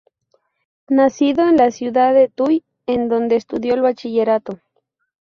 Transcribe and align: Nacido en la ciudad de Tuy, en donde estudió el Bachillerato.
Nacido 0.89 1.47
en 1.47 1.57
la 1.57 1.69
ciudad 1.69 2.15
de 2.15 2.27
Tuy, 2.27 2.63
en 2.87 3.07
donde 3.07 3.35
estudió 3.35 3.75
el 3.75 3.83
Bachillerato. 3.83 4.59